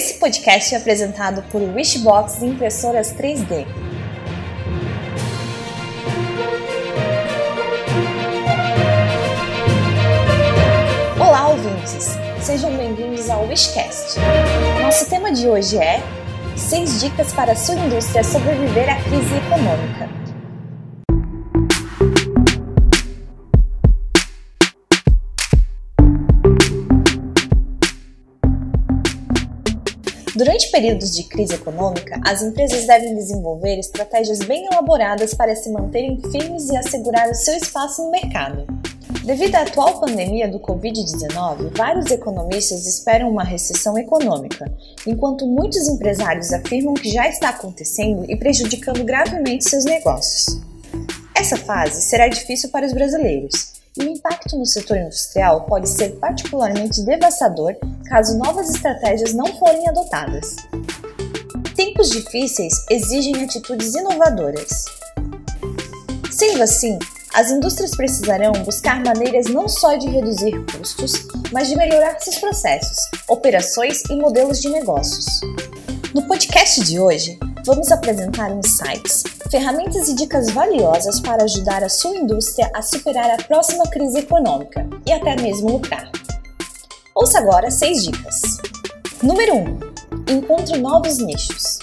[0.00, 3.66] Esse podcast é apresentado por Wishbox Impressoras 3D.
[11.20, 12.16] Olá, ouvintes!
[12.40, 14.18] Sejam bem-vindos ao Wishcast.
[14.80, 16.02] Nosso tema de hoje é
[16.56, 20.19] 6 dicas para a sua indústria sobreviver à crise econômica.
[30.40, 36.18] Durante períodos de crise econômica, as empresas devem desenvolver estratégias bem elaboradas para se manterem
[36.32, 38.64] firmes e assegurar o seu espaço no mercado.
[39.22, 44.64] Devido à atual pandemia do Covid-19, vários economistas esperam uma recessão econômica,
[45.06, 50.58] enquanto muitos empresários afirmam que já está acontecendo e prejudicando gravemente seus negócios.
[51.36, 56.10] Essa fase será difícil para os brasileiros, e o impacto no setor industrial pode ser
[56.18, 57.74] particularmente devastador
[58.06, 60.56] caso novas estratégias não forem adotadas.
[61.74, 64.84] Tempos difíceis exigem atitudes inovadoras.
[66.30, 66.98] Sendo assim,
[67.34, 71.12] as indústrias precisarão buscar maneiras não só de reduzir custos,
[71.52, 72.96] mas de melhorar seus processos,
[73.28, 75.26] operações e modelos de negócios.
[76.12, 82.16] No podcast de hoje, vamos apresentar insights, ferramentas e dicas valiosas para ajudar a sua
[82.16, 86.10] indústria a superar a próxima crise econômica e até mesmo lucrar.
[87.14, 88.40] Ouça agora seis dicas.
[89.22, 89.58] Número 1.
[89.58, 89.78] Um,
[90.36, 91.78] encontre novos nichos.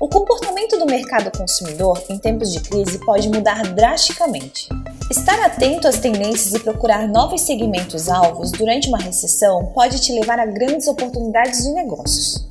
[0.00, 4.68] O comportamento do mercado consumidor em tempos de crise pode mudar drasticamente.
[5.10, 10.38] Estar atento às tendências e procurar novos segmentos alvos durante uma recessão pode te levar
[10.38, 12.46] a grandes oportunidades de negócios.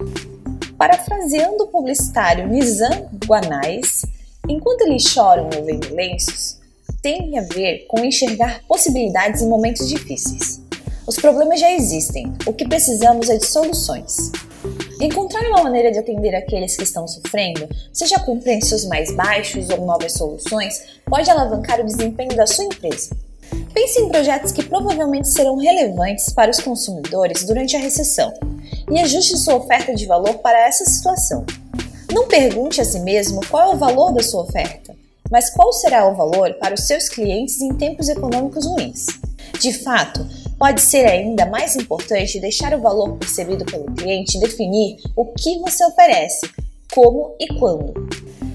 [0.80, 4.06] Parafraseando o publicitário Nizam Guanais,
[4.48, 6.58] enquanto eles choram ou vendo lenços,
[7.02, 10.62] tem a ver com enxergar possibilidades em momentos difíceis.
[11.06, 14.32] Os problemas já existem, o que precisamos é de soluções.
[15.02, 19.86] Encontrar uma maneira de atender aqueles que estão sofrendo, seja com preços mais baixos ou
[19.86, 23.10] novas soluções, pode alavancar o desempenho da sua empresa.
[23.74, 28.32] Pense em projetos que provavelmente serão relevantes para os consumidores durante a recessão
[28.90, 31.46] e ajuste sua oferta de valor para essa situação.
[32.12, 34.96] Não pergunte a si mesmo qual é o valor da sua oferta,
[35.30, 39.06] mas qual será o valor para os seus clientes em tempos econômicos ruins.
[39.60, 40.26] De fato,
[40.58, 45.86] pode ser ainda mais importante deixar o valor percebido pelo cliente definir o que você
[45.86, 46.50] oferece,
[46.94, 47.94] como e quando.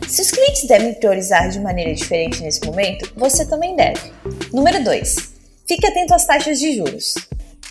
[0.09, 4.13] Se os clientes devem priorizar de maneira diferente nesse momento, você também deve.
[4.53, 5.33] Número 2.
[5.67, 7.15] Fique atento às taxas de juros.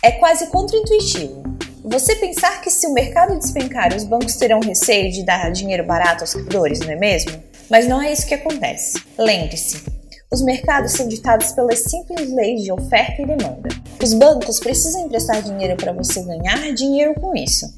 [0.02, 1.42] É quase contraintuitivo,
[1.86, 6.22] você pensar que se o mercado despencar, os bancos terão receio de dar dinheiro barato
[6.22, 7.32] aos credores, não é mesmo?
[7.68, 9.02] Mas não é isso que acontece.
[9.18, 9.84] Lembre-se,
[10.32, 13.68] os mercados são ditados pelas simples leis de oferta e demanda.
[14.02, 17.70] Os bancos precisam emprestar dinheiro para você ganhar dinheiro com isso.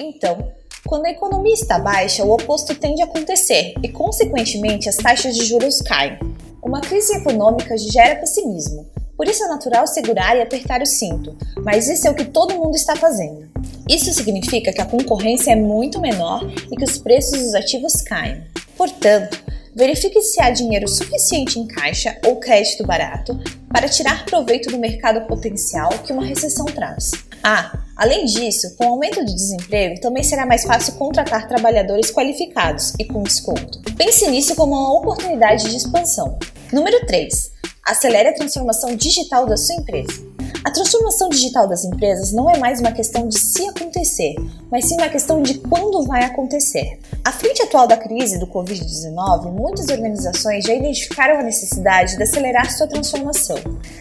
[0.00, 0.52] Então,
[0.84, 5.44] quando a economia está baixa, o oposto tende a acontecer e, consequentemente, as taxas de
[5.44, 6.18] juros caem.
[6.60, 8.84] Uma crise econômica gera pessimismo,
[9.16, 12.54] por isso é natural segurar e apertar o cinto, mas isso é o que todo
[12.54, 13.48] mundo está fazendo.
[13.88, 18.42] Isso significa que a concorrência é muito menor e que os preços dos ativos caem.
[18.76, 19.42] Portanto,
[19.74, 23.38] verifique se há dinheiro suficiente em caixa ou crédito barato
[23.68, 27.10] para tirar proveito do mercado potencial que uma recessão traz.
[27.42, 32.94] Ah, além disso, com o aumento de desemprego, também será mais fácil contratar trabalhadores qualificados
[32.98, 33.82] e com desconto.
[33.96, 36.38] Pense nisso como uma oportunidade de expansão.
[36.72, 37.53] Número 3.
[37.86, 40.24] Acelere a transformação digital da sua empresa.
[40.64, 44.36] A transformação digital das empresas não é mais uma questão de se acontecer,
[44.70, 46.98] mas sim uma questão de quando vai acontecer.
[47.22, 52.74] À frente atual da crise do Covid-19, muitas organizações já identificaram a necessidade de acelerar
[52.74, 53.58] sua transformação.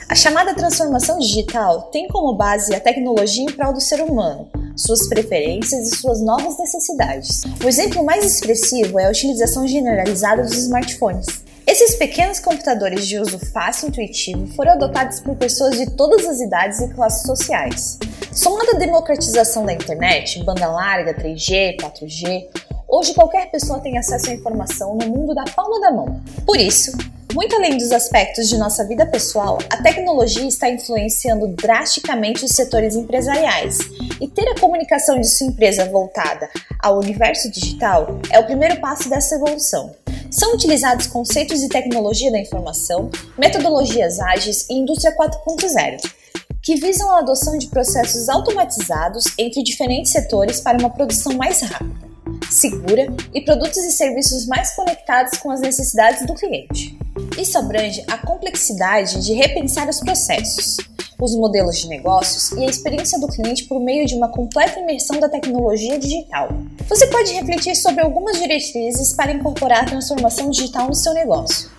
[0.07, 5.09] A chamada transformação digital tem como base a tecnologia em prol do ser humano, suas
[5.09, 7.41] preferências e suas novas necessidades.
[7.61, 11.43] O exemplo mais expressivo é a utilização generalizada dos smartphones.
[11.65, 16.41] Esses pequenos computadores de uso fácil e intuitivo foram adotados por pessoas de todas as
[16.41, 17.97] idades e classes sociais.
[18.33, 22.47] Somado à democratização da internet, banda larga, 3G, 4G,
[22.87, 26.21] hoje qualquer pessoa tem acesso à informação no mundo da palma da mão.
[26.45, 26.91] Por isso,
[27.33, 32.93] muito além dos aspectos de nossa vida pessoal, a tecnologia está influenciando drasticamente os setores
[32.93, 33.77] empresariais.
[34.19, 36.49] E ter a comunicação de sua empresa voltada
[36.79, 39.95] ao universo digital é o primeiro passo dessa evolução.
[40.33, 46.11] São utilizados conceitos de tecnologia da informação, metodologias ágeis e indústria 4.0,
[46.59, 52.09] que visam a adoção de processos automatizados entre diferentes setores para uma produção mais rápida,
[52.49, 56.97] segura e produtos e serviços mais conectados com as necessidades do cliente.
[57.37, 60.77] Isso abrange a complexidade de repensar os processos,
[61.23, 65.19] os modelos de negócios e a experiência do cliente por meio de uma completa imersão
[65.19, 66.49] da tecnologia digital.
[66.89, 71.69] Você pode refletir sobre algumas diretrizes para incorporar a transformação digital no seu negócio.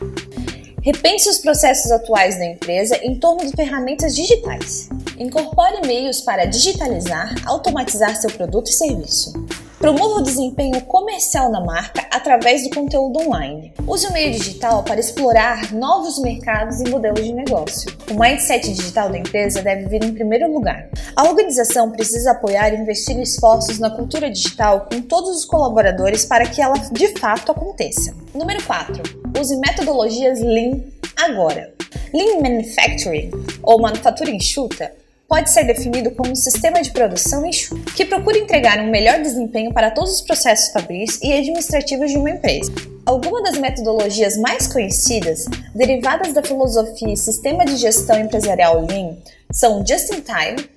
[0.83, 4.89] Repense os processos atuais da empresa em torno de ferramentas digitais.
[5.19, 9.33] Incorpore meios para digitalizar, automatizar seu produto e serviço.
[9.79, 13.73] Promova o desempenho comercial da marca através do conteúdo online.
[13.87, 17.91] Use o meio digital para explorar novos mercados e modelos de negócio.
[18.11, 20.89] O mindset digital da empresa deve vir em primeiro lugar.
[21.15, 26.47] A organização precisa apoiar e investir esforços na cultura digital com todos os colaboradores para
[26.47, 28.15] que ela de fato aconteça.
[28.35, 29.03] Número 4.
[29.39, 30.81] Use metodologias Lean
[31.17, 31.75] agora.
[32.13, 33.31] Lean Manufacturing,
[33.63, 34.93] ou manufatura enxuta,
[35.35, 39.75] pode ser definido como um sistema de produção enxuto, que procura entregar um melhor desempenho
[39.75, 42.73] para todos os processos fabris e administrativos de uma empresa.
[43.05, 49.17] Algumas das metodologias mais conhecidas, derivadas da filosofia e sistema de gestão empresarial Lean,
[49.51, 50.71] são Just-in-Time,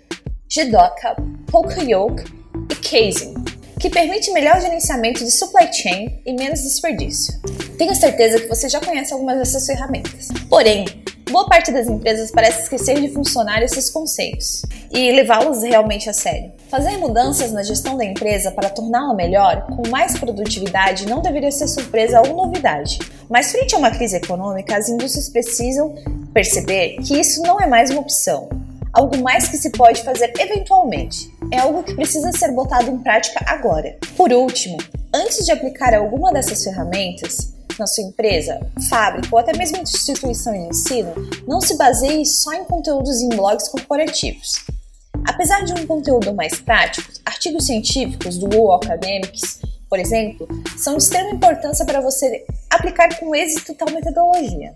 [0.51, 1.15] GDOCA,
[1.51, 2.24] Poka-Yoke
[2.71, 3.36] e Kaizen,
[3.80, 7.39] que permite melhor gerenciamento de supply chain e menos desperdício.
[7.77, 10.30] Tenho certeza que você já conhece algumas dessas ferramentas.
[10.50, 10.97] Porém,
[11.31, 16.51] boa parte das empresas parece esquecer de funcionar esses conceitos e levá-los realmente a sério.
[16.69, 21.68] Fazer mudanças na gestão da empresa para torná-la melhor, com mais produtividade, não deveria ser
[21.68, 23.00] surpresa ou novidade.
[23.29, 25.95] Mas, frente a uma crise econômica, as indústrias precisam
[26.33, 28.50] perceber que isso não é mais uma opção,
[28.94, 31.29] algo mais que se pode fazer eventualmente.
[31.51, 33.97] É algo que precisa ser botado em prática agora.
[34.15, 34.77] Por último,
[35.13, 38.59] antes de aplicar alguma dessas ferramentas, na sua empresa,
[38.89, 41.13] fábrica ou até mesmo instituição de ensino,
[41.47, 44.65] não se baseie só em conteúdos em blogs corporativos.
[45.27, 50.47] Apesar de um conteúdo mais prático, artigos científicos do World Academics, por exemplo,
[50.77, 54.74] são de extrema importância para você aplicar com êxito tal metodologia.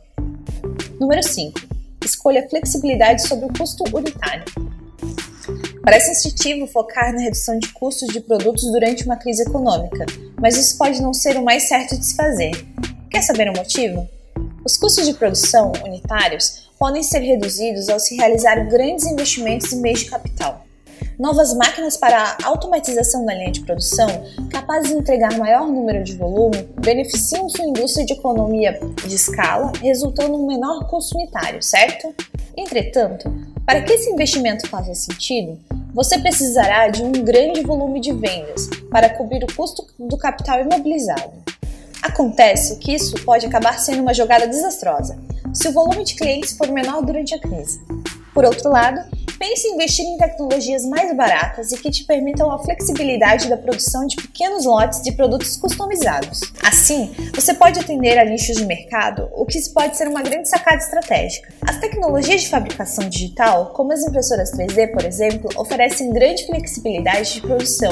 [1.00, 1.60] Número 5.
[2.04, 4.46] Escolha flexibilidade sobre o custo unitário.
[5.84, 10.06] Parece instintivo focar na redução de custos de produtos durante uma crise econômica,
[10.40, 12.52] mas isso pode não ser o mais certo de se fazer.
[13.12, 14.08] Quer saber o motivo?
[14.64, 20.00] Os custos de produção unitários podem ser reduzidos ao se realizar grandes investimentos em meios
[20.00, 20.66] de capital.
[21.20, 24.08] Novas máquinas para a automatização da linha de produção,
[24.50, 30.34] capazes de entregar maior número de volume, beneficiam sua indústria de economia de escala, resultando
[30.34, 32.16] em um menor custo unitário, certo?
[32.56, 33.30] Entretanto,
[33.66, 35.60] para que esse investimento faça sentido,
[35.94, 41.51] você precisará de um grande volume de vendas para cobrir o custo do capital imobilizado.
[42.02, 45.20] Acontece que isso pode acabar sendo uma jogada desastrosa
[45.54, 47.82] se o volume de clientes for menor durante a crise.
[48.34, 49.02] Por outro lado,
[49.38, 54.08] pense em investir em tecnologias mais baratas e que te permitam a flexibilidade da produção
[54.08, 56.40] de pequenos lotes de produtos customizados.
[56.64, 60.78] Assim, você pode atender a nichos de mercado, o que pode ser uma grande sacada
[60.78, 61.54] estratégica.
[61.68, 67.42] As tecnologias de fabricação digital, como as impressoras 3D, por exemplo, oferecem grande flexibilidade de
[67.42, 67.92] produção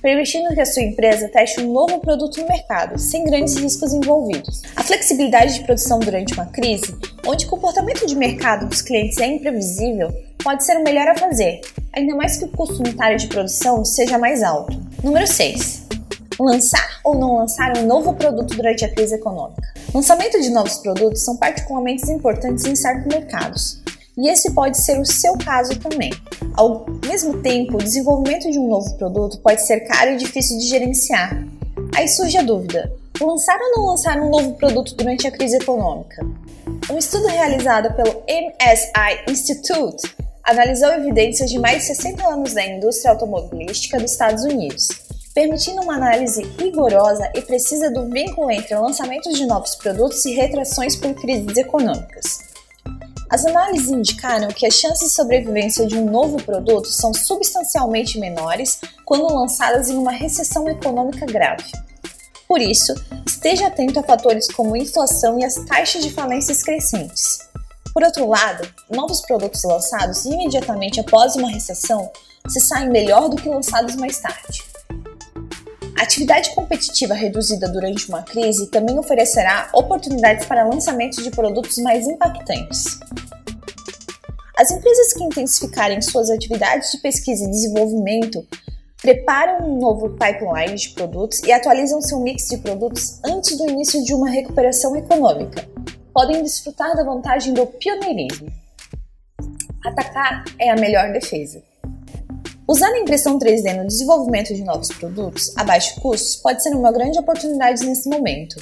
[0.00, 4.62] permitindo que a sua empresa teste um novo produto no mercado, sem grandes riscos envolvidos.
[4.76, 6.94] A flexibilidade de produção durante uma crise,
[7.26, 11.60] onde o comportamento de mercado dos clientes é imprevisível, pode ser o melhor a fazer,
[11.92, 14.78] ainda mais que o custo unitário de produção seja mais alto.
[15.02, 15.84] Número 6.
[16.38, 19.62] Lançar ou não lançar um novo produto durante a crise econômica.
[19.94, 23.82] Lançamento de novos produtos são particularmente importantes em certos mercados,
[24.18, 26.10] e esse pode ser o seu caso também.
[26.56, 30.68] Ao mesmo tempo, o desenvolvimento de um novo produto pode ser caro e difícil de
[30.68, 31.44] gerenciar.
[31.96, 36.24] Aí surge a dúvida: lançar ou não lançar um novo produto durante a crise econômica?
[36.88, 43.12] Um estudo realizado pelo MSI Institute analisou evidências de mais de 60 anos da indústria
[43.12, 44.88] automobilística dos Estados Unidos,
[45.34, 50.94] permitindo uma análise rigorosa e precisa do vínculo entre lançamentos de novos produtos e retrações
[50.94, 52.53] por crises econômicas.
[53.34, 58.78] As análises indicaram que as chances de sobrevivência de um novo produto são substancialmente menores
[59.04, 61.64] quando lançadas em uma recessão econômica grave.
[62.46, 62.94] Por isso,
[63.26, 67.40] esteja atento a fatores como inflação e as taxas de falências crescentes.
[67.92, 72.08] Por outro lado, novos produtos lançados imediatamente após uma recessão
[72.46, 74.62] se saem melhor do que lançados mais tarde.
[75.96, 82.98] Atividade competitiva reduzida durante uma crise também oferecerá oportunidades para lançamentos de produtos mais impactantes.
[84.56, 88.46] As empresas que intensificarem suas atividades de pesquisa e desenvolvimento
[89.00, 94.02] preparam um novo pipeline de produtos e atualizam seu mix de produtos antes do início
[94.04, 95.68] de uma recuperação econômica.
[96.12, 98.48] Podem desfrutar da vantagem do pioneirismo.
[99.84, 101.62] Atacar é a melhor defesa.
[102.66, 106.90] Usar a impressão 3D no desenvolvimento de novos produtos a baixo custo pode ser uma
[106.90, 108.56] grande oportunidade nesse momento.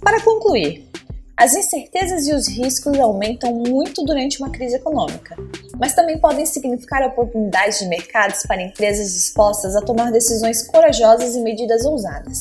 [0.00, 0.88] Para concluir,
[1.36, 5.36] as incertezas e os riscos aumentam muito durante uma crise econômica,
[5.80, 11.40] mas também podem significar oportunidades de mercados para empresas dispostas a tomar decisões corajosas e
[11.40, 12.40] medidas ousadas.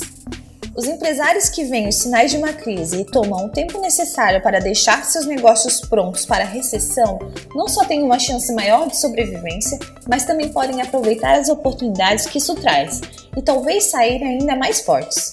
[0.74, 4.60] Os empresários que veem os sinais de uma crise e tomam o tempo necessário para
[4.60, 7.20] deixar seus negócios prontos para a recessão
[7.54, 12.38] não só têm uma chance maior de sobrevivência, mas também podem aproveitar as oportunidades que
[12.38, 13.02] isso traz
[13.36, 15.32] e talvez sair ainda mais fortes.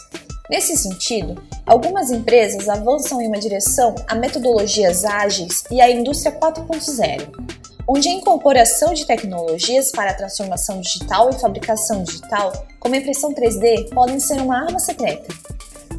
[0.50, 7.57] Nesse sentido, algumas empresas avançam em uma direção a metodologias ágeis e a indústria 4.0
[7.88, 13.32] onde a incorporação de tecnologias para a transformação digital e fabricação digital, como a impressão
[13.32, 15.34] 3D, podem ser uma arma secreta.